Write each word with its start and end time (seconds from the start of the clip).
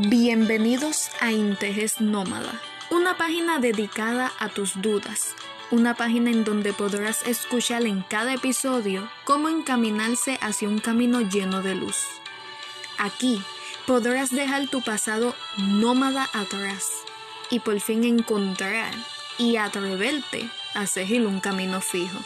Bienvenidos 0.00 1.10
a 1.18 1.32
Integes 1.32 2.00
Nómada, 2.00 2.52
una 2.88 3.16
página 3.16 3.58
dedicada 3.58 4.30
a 4.38 4.48
tus 4.48 4.80
dudas, 4.80 5.34
una 5.72 5.94
página 5.94 6.30
en 6.30 6.44
donde 6.44 6.72
podrás 6.72 7.26
escuchar 7.26 7.82
en 7.82 8.02
cada 8.02 8.34
episodio 8.34 9.10
cómo 9.24 9.48
encaminarse 9.48 10.38
hacia 10.40 10.68
un 10.68 10.78
camino 10.78 11.22
lleno 11.22 11.62
de 11.62 11.74
luz. 11.74 12.04
Aquí 12.96 13.42
podrás 13.88 14.30
dejar 14.30 14.68
tu 14.68 14.82
pasado 14.82 15.34
nómada 15.56 16.28
atrás 16.32 16.92
y 17.50 17.58
por 17.58 17.80
fin 17.80 18.04
encontrar 18.04 18.94
y 19.36 19.56
atreverte 19.56 20.48
a 20.74 20.86
seguir 20.86 21.26
un 21.26 21.40
camino 21.40 21.80
fijo. 21.80 22.20